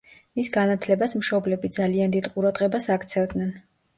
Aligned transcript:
მის 0.37 0.47
განათლებას 0.53 1.13
მშობლები 1.19 1.71
ძალიან 1.77 2.15
დიდ 2.17 2.31
ყურადღებას 2.33 2.91
აქცევდნენ. 2.97 3.55